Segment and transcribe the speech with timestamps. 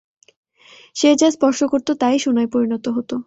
[0.95, 3.15] সে যা স্পর্শ করতো তাই সোনায় পরিণত হতো।